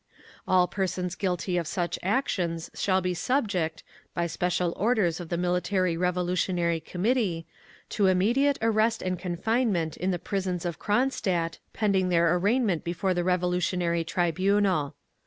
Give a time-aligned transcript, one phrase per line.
[0.47, 3.83] All persons guilty of such actions shall be subject,
[4.15, 7.45] by special orders of the Military Revolutionary Committee,
[7.89, 13.23] to immediate arrest and confinement in the prisons of Cronstadt, pending their arraignment before the
[13.23, 14.95] Revolutionary Tribunal.